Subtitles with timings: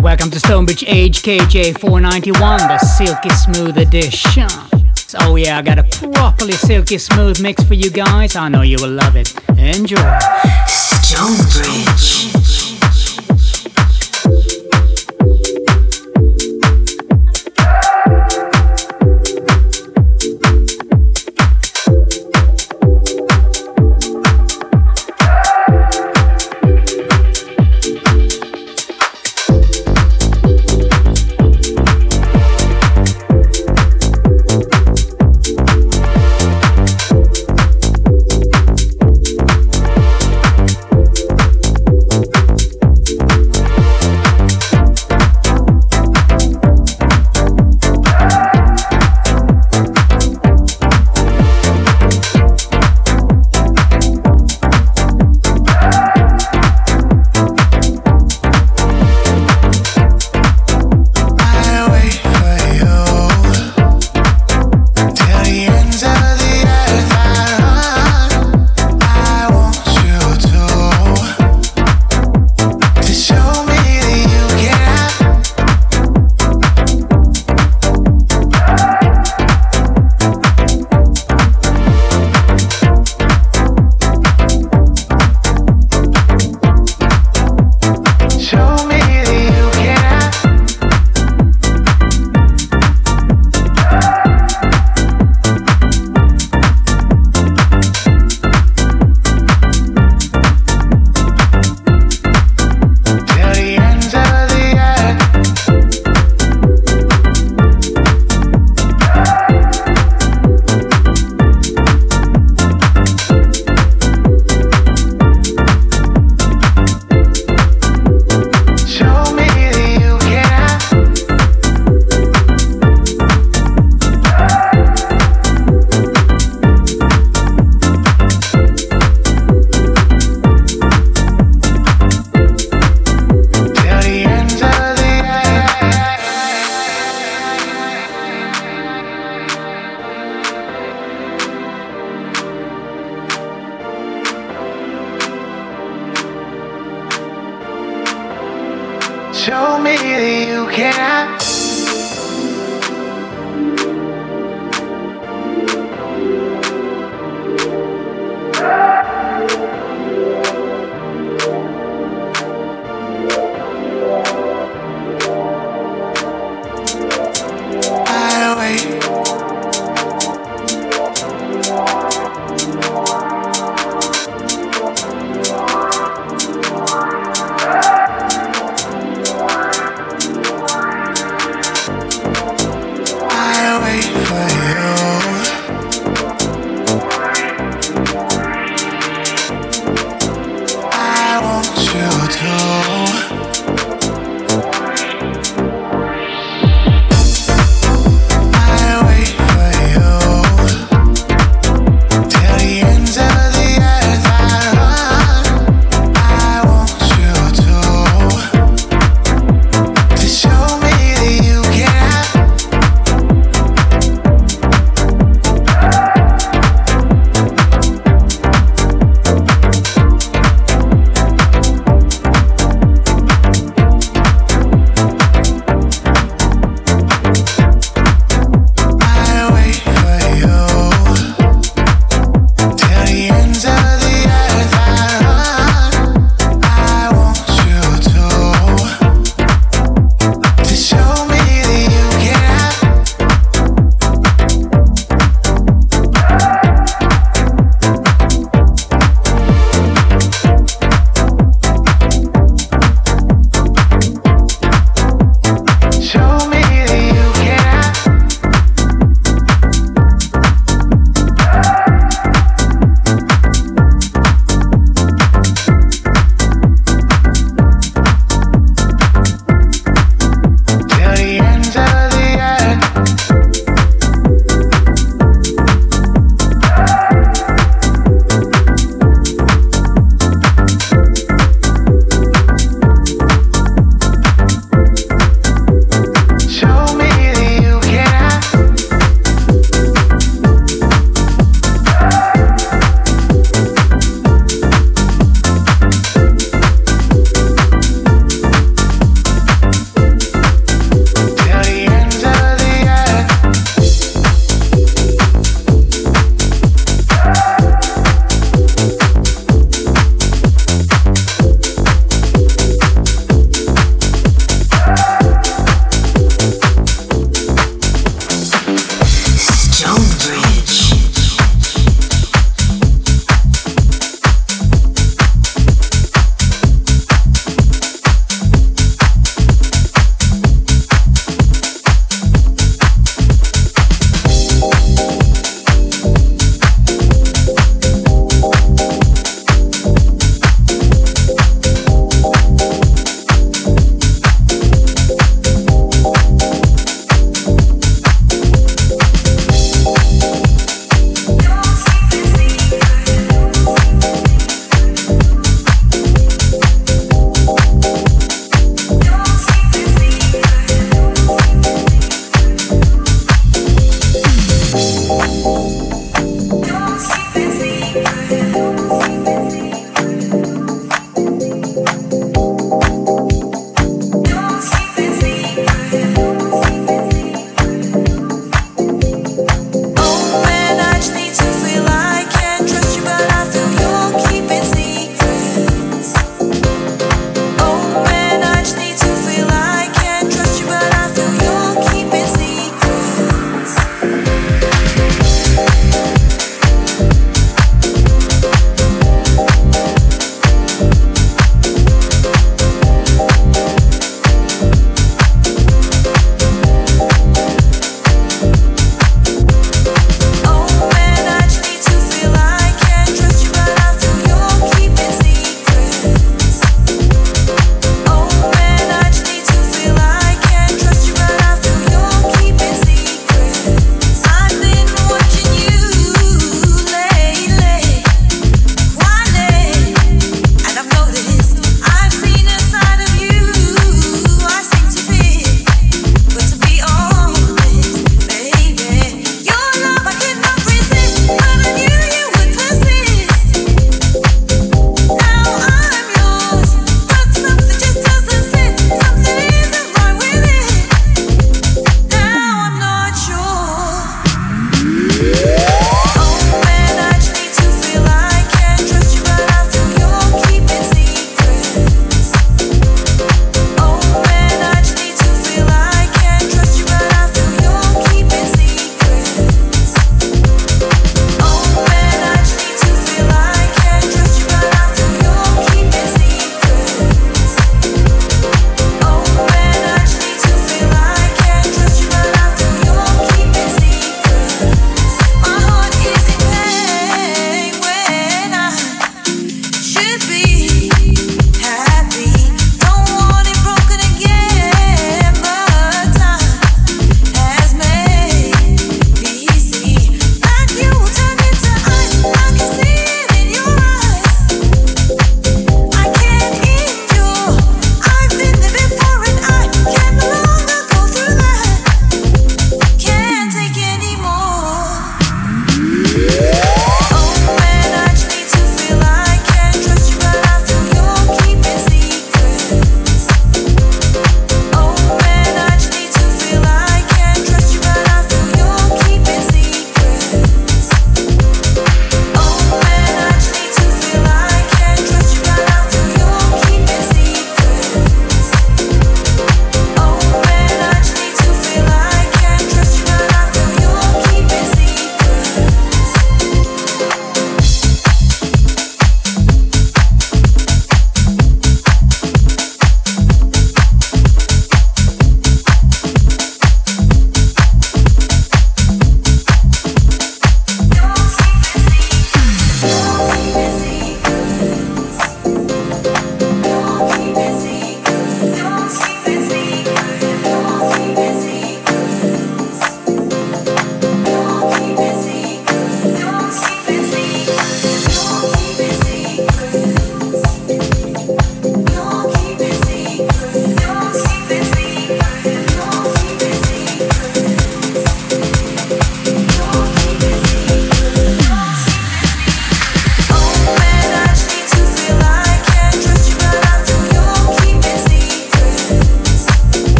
[0.00, 4.46] Welcome to Stonebridge HKJ 491, the silky smooth edition.
[5.20, 8.34] Oh yeah, I got a properly silky smooth mix for you guys.
[8.34, 9.34] I know you will love it.
[9.58, 9.96] Enjoy.
[10.66, 12.39] Stonebridge.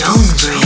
[0.00, 0.59] Don't breathe.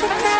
[0.00, 0.30] Took me